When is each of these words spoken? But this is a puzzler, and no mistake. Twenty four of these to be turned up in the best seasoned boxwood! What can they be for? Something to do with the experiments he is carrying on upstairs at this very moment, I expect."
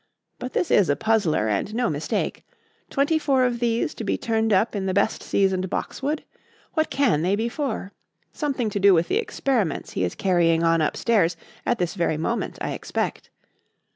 But 0.39 0.53
this 0.53 0.71
is 0.71 0.89
a 0.89 0.95
puzzler, 0.95 1.47
and 1.47 1.75
no 1.75 1.87
mistake. 1.87 2.43
Twenty 2.89 3.19
four 3.19 3.45
of 3.45 3.59
these 3.59 3.93
to 3.93 4.03
be 4.03 4.17
turned 4.17 4.51
up 4.51 4.75
in 4.75 4.87
the 4.87 4.95
best 4.95 5.21
seasoned 5.21 5.69
boxwood! 5.69 6.23
What 6.73 6.89
can 6.89 7.21
they 7.21 7.35
be 7.35 7.47
for? 7.47 7.91
Something 8.33 8.71
to 8.71 8.79
do 8.79 8.95
with 8.95 9.09
the 9.09 9.17
experiments 9.17 9.91
he 9.91 10.03
is 10.03 10.15
carrying 10.15 10.63
on 10.63 10.81
upstairs 10.81 11.37
at 11.67 11.77
this 11.77 11.93
very 11.93 12.17
moment, 12.17 12.57
I 12.61 12.71
expect." 12.71 13.29